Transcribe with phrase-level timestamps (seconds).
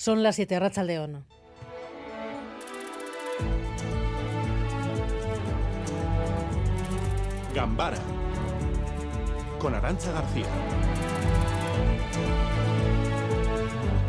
[0.00, 1.26] Son las 7, Racha León.
[7.54, 7.98] Gambara
[9.58, 10.46] con Arancha García.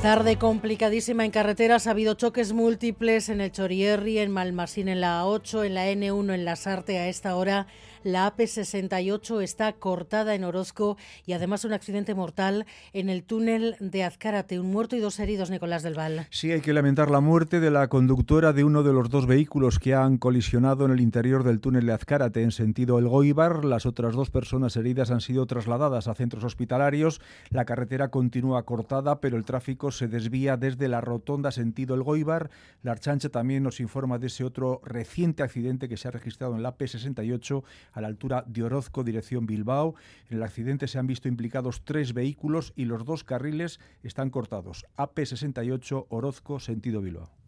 [0.01, 1.87] Tarde complicadísima en carreteras.
[1.87, 6.33] Ha habido choques múltiples en el Chorierri, en Malmasín en la A8, en la N1
[6.33, 7.67] en la Sarte a esta hora.
[8.03, 14.03] La AP68 está cortada en Orozco y además un accidente mortal en el túnel de
[14.03, 14.59] Azcárate.
[14.59, 16.27] Un muerto y dos heridos, Nicolás del Val.
[16.31, 19.77] Sí, hay que lamentar la muerte de la conductora de uno de los dos vehículos
[19.77, 23.63] que han colisionado en el interior del túnel de Azcárate en sentido El Goibar.
[23.65, 27.21] Las otras dos personas heridas han sido trasladadas a centros hospitalarios.
[27.49, 32.49] La carretera continúa cortada, pero el tráfico se desvía desde la rotonda sentido El Goibar.
[32.81, 36.63] La Archancha también nos informa de ese otro reciente accidente que se ha registrado en
[36.63, 39.95] la P68 a la altura de Orozco, dirección Bilbao.
[40.29, 44.85] En el accidente se han visto implicados tres vehículos y los dos carriles están cortados.
[44.97, 47.40] AP68 Orozco, sentido Bilbao.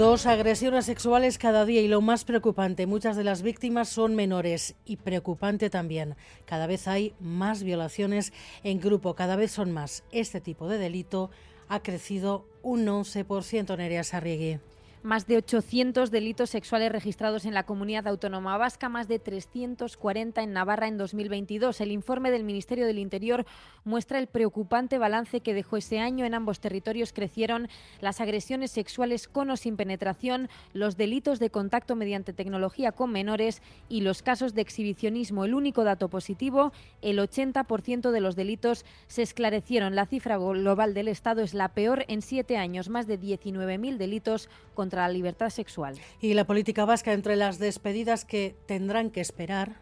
[0.00, 4.74] Dos agresiones sexuales cada día y lo más preocupante, muchas de las víctimas son menores
[4.86, 6.16] y preocupante también.
[6.46, 8.32] Cada vez hay más violaciones
[8.64, 10.02] en grupo, cada vez son más.
[10.10, 11.30] Este tipo de delito
[11.68, 14.58] ha crecido un 11% en Erea Sarriegui
[15.02, 20.52] más de 800 delitos sexuales registrados en la comunidad autónoma vasca, más de 340 en
[20.52, 21.80] Navarra en 2022.
[21.80, 23.46] El informe del Ministerio del Interior
[23.84, 26.26] muestra el preocupante balance que dejó ese año.
[26.26, 27.68] En ambos territorios crecieron
[28.00, 33.62] las agresiones sexuales con o sin penetración, los delitos de contacto mediante tecnología con menores
[33.88, 35.46] y los casos de exhibicionismo.
[35.46, 39.94] El único dato positivo, el 80% de los delitos se esclarecieron.
[39.94, 44.50] La cifra global del Estado es la peor en siete años, más de 19.000 delitos
[44.74, 45.94] con contra la libertad sexual.
[46.20, 49.76] Y la política vasca entre las despedidas que tendrán que esperar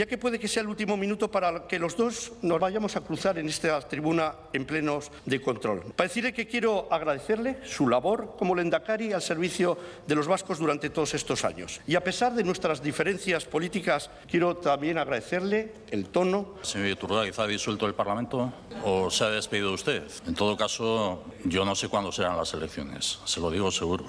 [0.00, 3.02] ya que puede que sea el último minuto para que los dos nos vayamos a
[3.02, 5.92] cruzar en esta tribuna en plenos de control.
[5.94, 9.76] Para decirle que quiero agradecerle su labor como lendakari al servicio
[10.06, 11.82] de los vascos durante todos estos años.
[11.86, 16.54] Y a pesar de nuestras diferencias políticas, quiero también agradecerle el tono.
[16.62, 20.02] Señor Iturgaiz, ¿ha disuelto el Parlamento o se ha despedido usted?
[20.26, 24.06] En todo caso, yo no sé cuándo serán las elecciones, se lo digo seguro.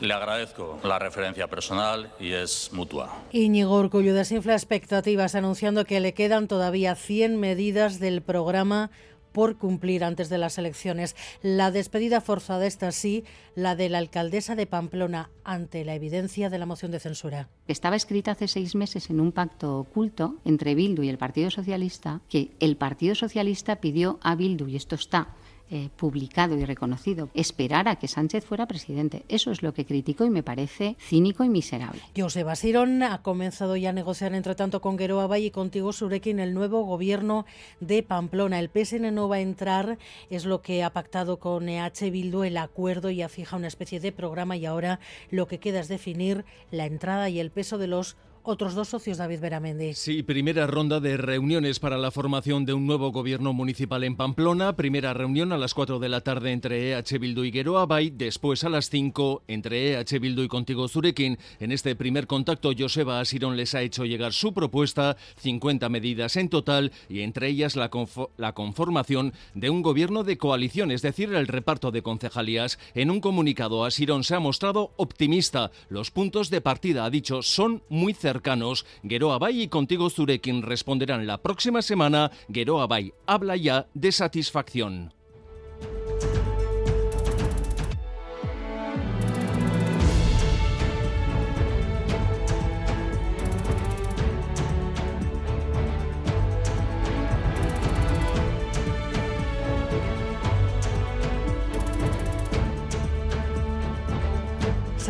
[0.00, 3.22] Le agradezco la referencia personal y es mutua.
[3.32, 8.90] Íñigo Urcullo desinfla expectativas anunciando que le quedan todavía 100 medidas del programa
[9.32, 11.16] por cumplir antes de las elecciones.
[11.42, 13.24] La despedida forzada está sí,
[13.54, 17.48] la de la alcaldesa de Pamplona ante la evidencia de la moción de censura.
[17.68, 22.22] Estaba escrita hace seis meses en un pacto oculto entre Bildu y el Partido Socialista
[22.28, 25.28] que el Partido Socialista pidió a Bildu, y esto está
[25.70, 29.24] eh, publicado y reconocido, esperar a que Sánchez fuera presidente.
[29.28, 32.00] Eso es lo que critico y me parece cínico y miserable.
[32.16, 36.40] Joseba Sirón ha comenzado ya a negociar, entre tanto, con Geroa Bay y contigo, Surekin,
[36.40, 37.46] el nuevo gobierno
[37.80, 38.58] de Pamplona.
[38.58, 39.98] El PSN no va a entrar,
[40.28, 44.00] es lo que ha pactado con EH Bildu el acuerdo y ha fijado una especie
[44.00, 45.00] de programa y ahora
[45.30, 49.18] lo que queda es definir la entrada y el peso de los otros dos socios,
[49.18, 49.94] David Beramendi.
[49.94, 54.76] Sí, primera ronda de reuniones para la formación de un nuevo gobierno municipal en Pamplona.
[54.76, 58.10] Primera reunión a las 4 de la tarde entre EH Bildu y Geroa Bay.
[58.10, 61.38] Después a las 5 entre EH Bildu y Contigo Zurekin.
[61.60, 66.48] En este primer contacto, Joseba Asirón les ha hecho llegar su propuesta, 50 medidas en
[66.48, 67.90] total, y entre ellas la,
[68.38, 72.78] la conformación de un gobierno de coalición, es decir, el reparto de concejalías.
[72.94, 75.70] En un comunicado, Asirón se ha mostrado optimista.
[75.90, 78.86] Los puntos de partida, ha dicho, son muy cercanos cercanos.
[79.02, 82.30] Geroa y Contigo Zurekin responderán la próxima semana.
[82.52, 85.19] Geroa Bay habla ya de satisfacción.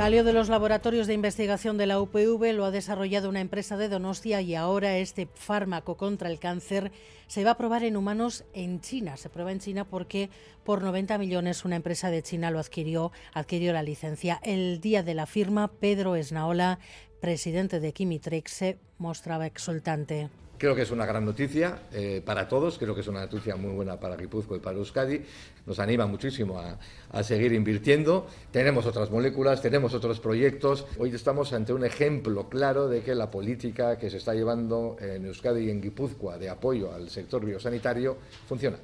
[0.00, 3.90] Salió de los laboratorios de investigación de la UPV, lo ha desarrollado una empresa de
[3.90, 6.90] Donostia y ahora este fármaco contra el cáncer
[7.26, 9.18] se va a probar en humanos en China.
[9.18, 10.30] Se prueba en China porque
[10.64, 14.40] por 90 millones una empresa de China lo adquirió, adquirió la licencia.
[14.42, 16.78] El día de la firma, Pedro Esnaola,
[17.20, 20.30] presidente de Kimitrex, se mostraba exultante.
[20.60, 23.72] Creo que es una gran noticia eh, para todos, creo que es una noticia muy
[23.72, 25.22] buena para Guipúzcoa y para Euskadi,
[25.64, 26.78] nos anima muchísimo a,
[27.12, 28.26] a, seguir invirtiendo.
[28.50, 30.84] Tenemos otras moléculas, tenemos otros proyectos.
[30.98, 35.24] Hoy estamos ante un ejemplo claro de que la política que se está llevando en
[35.24, 38.76] Euskadi y en Guipúzcoa de apoyo al sector biosanitario funciona.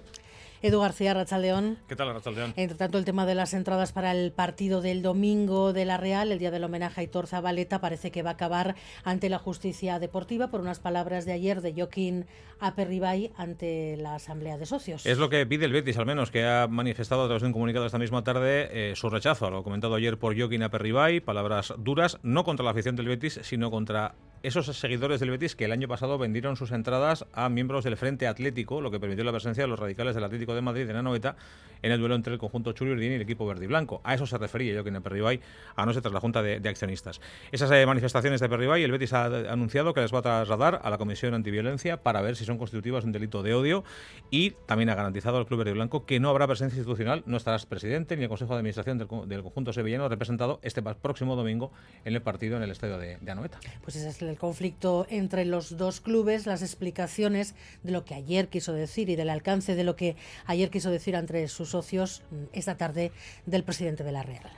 [0.62, 1.78] Edu García, Rachaldeón.
[1.88, 2.54] ¿Qué tal, Rachaldeón?
[2.56, 6.32] Entre tanto, el tema de las entradas para el partido del domingo de la Real,
[6.32, 8.74] el día del homenaje a Hitor Zabaleta, parece que va a acabar
[9.04, 12.26] ante la justicia deportiva por unas palabras de ayer de Joaquín
[12.58, 15.04] Aperribay ante la Asamblea de Socios.
[15.04, 17.52] Es lo que pide el Betis, al menos, que ha manifestado a través de un
[17.52, 21.74] comunicado esta misma tarde eh, su rechazo a lo comentado ayer por Joaquín Aperribay, palabras
[21.78, 25.72] duras, no contra la afición del Betis, sino contra esos seguidores del Betis que el
[25.72, 29.64] año pasado vendieron sus entradas a miembros del Frente Atlético, lo que permitió la presencia
[29.64, 31.36] de los radicales del Atlético de Madrid en Anoeta
[31.82, 34.00] en el duelo entre el conjunto Churiurdini y el equipo verde y blanco.
[34.04, 35.40] A eso se refería yo que en Perribay,
[35.76, 37.20] anoche tras la Junta de, Accionistas.
[37.52, 40.90] Esas eh, manifestaciones de Perribay, el Betis ha anunciado que les va a trasladar a
[40.90, 43.84] la Comisión Antiviolencia para ver si son constitutivas un delito de odio
[44.30, 47.36] y también ha garantizado al Club Verde y Blanco que no habrá presencia institucional, no
[47.36, 51.72] estarás presidente ni el Consejo de Administración del, conjunto sevillano representado este próximo domingo
[52.04, 53.58] en el partido en el estadio de, de Anoeta.
[53.82, 58.48] Pues ese es el conflicto entre los dos clubes, las explicaciones de lo que ayer
[58.48, 62.34] quiso decir y del alcance de lo que ayer quiso decir entre sus socios mm,
[62.52, 63.12] esta tarde
[63.46, 64.50] del presidente de la Real.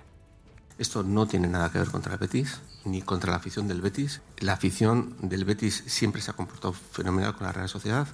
[0.79, 4.21] Esto no tiene nada que ver contra el Betis, ni contra la afición del Betis.
[4.39, 8.07] La afición del Betis siempre se ha comportado fenomenal con la Real Sociedad,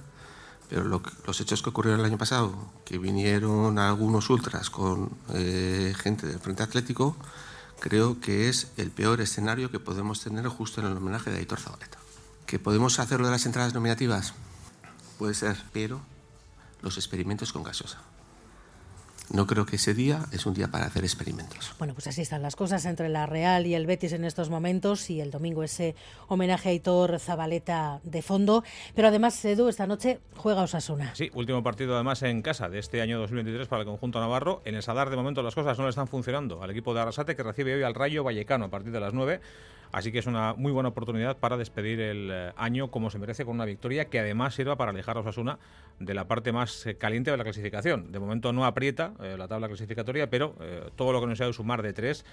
[0.67, 6.25] pero los hechos que ocurrieron el año pasado, que vinieron algunos ultras con eh, gente
[6.25, 7.15] del Frente Atlético,
[7.79, 11.59] creo que es el peor escenario que podemos tener justo en el homenaje de Aitor
[11.59, 11.97] Zabaleta.
[12.45, 14.33] ¿Que podemos hacerlo de las entradas nominativas?
[15.17, 16.01] Puede ser, pero
[16.81, 17.99] los experimentos con gasosa.
[19.31, 21.73] No creo que ese día es un día para hacer experimentos.
[21.79, 25.09] Bueno, pues así están las cosas entre la Real y el Betis en estos momentos
[25.09, 25.95] y el domingo ese
[26.27, 28.63] homenaje a Hitor Zabaleta de fondo.
[28.93, 31.15] Pero además, Edu, esta noche juega Osasuna.
[31.15, 34.61] Sí, último partido además en casa de este año 2023 para el conjunto navarro.
[34.65, 37.35] En el Sadar de momento las cosas no le están funcionando al equipo de Arrasate
[37.35, 39.41] que recibe hoy al Rayo Vallecano a partir de las 9.
[39.91, 43.45] Así que es una muy buena oportunidad para despedir el eh, año como se merece
[43.45, 45.57] con una victoria que además sirva para alejar a Osasuna
[45.99, 48.11] de la parte más eh, caliente de la clasificación.
[48.11, 50.55] De momento no aprieta eh, la tabla clasificatoria, pero
[50.95, 52.25] todo lo que nos sea de sumar de tres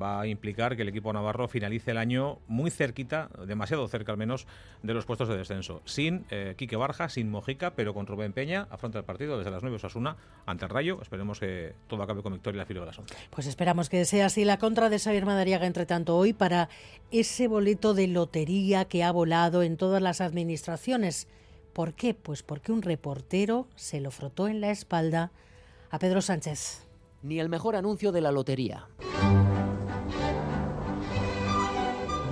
[0.00, 4.18] va a implicar que el equipo navarro finalice el año muy cerquita, demasiado cerca al
[4.18, 4.46] menos,
[4.82, 5.82] de los puestos de descenso.
[5.84, 6.24] Sin
[6.56, 10.16] Quique Barja, sin Mojica, pero con Rubén Peña, afronta el partido desde las 9 Osasuna
[10.46, 11.00] ante el Rayo.
[11.02, 12.92] Esperemos que todo acabe con victoria la filo de la
[13.30, 16.68] Pues esperamos que sea así la contra de Xavier Madariaga, entre tanto, hoy para
[17.10, 21.28] ese boleto de lotería que ha volado en todas las administraciones.
[21.72, 22.14] ¿Por qué?
[22.14, 25.30] Pues porque un reportero se lo frotó en la espalda
[25.90, 26.86] a Pedro Sánchez.
[27.22, 28.88] Ni el mejor anuncio de la lotería.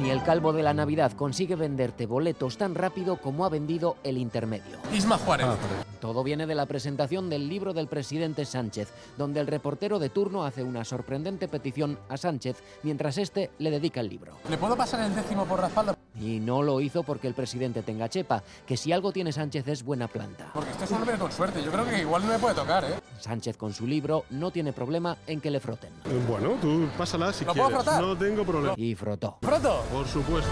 [0.01, 4.17] Ni el calvo de la Navidad consigue venderte boletos tan rápido como ha vendido el
[4.17, 4.79] intermedio.
[4.95, 5.47] Isma Juárez.
[5.49, 5.57] Ah,
[6.01, 10.45] Todo viene de la presentación del libro del presidente Sánchez, donde el reportero de turno
[10.45, 14.35] hace una sorprendente petición a Sánchez mientras este le dedica el libro.
[14.49, 15.99] ¿Le puedo pasar el décimo por la espalda?
[16.15, 19.83] Y no lo hizo porque el presidente tenga chepa, que si algo tiene Sánchez es
[19.83, 20.51] buena planta.
[20.55, 22.85] Porque este es un hombre con suerte, yo creo que igual no me puede tocar,
[22.85, 22.95] ¿eh?
[23.21, 25.91] Sánchez con su libro no tiene problema en que le froten.
[26.29, 27.71] Bueno, tú pásala si ¿Lo quieres.
[27.71, 28.03] Puedo frotar?
[28.03, 28.75] No tengo problema.
[28.77, 29.39] Y frotó.
[29.43, 29.85] ¿Froto?
[29.93, 30.51] Por supuesto.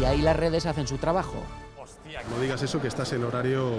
[0.00, 1.36] Y ahí las redes hacen su trabajo.
[1.80, 2.22] Hostia.
[2.30, 3.70] No digas eso que estás en horario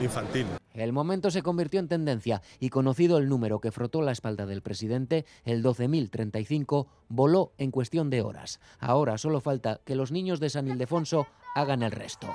[0.00, 0.46] infantil.
[0.74, 4.60] El momento se convirtió en tendencia y conocido el número que frotó la espalda del
[4.60, 8.60] presidente, el 12.035, voló en cuestión de horas.
[8.78, 12.28] Ahora solo falta que los niños de San Ildefonso hagan el resto.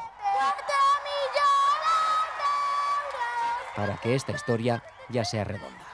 [3.75, 5.91] Para que esta historia ya sea redonda.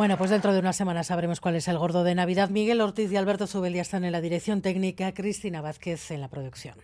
[0.00, 2.48] Bueno, pues dentro de una semana sabremos cuál es el gordo de Navidad.
[2.48, 6.28] Miguel Ortiz y Alberto Zubel ya están en la dirección técnica, Cristina Vázquez en la
[6.28, 6.74] producción.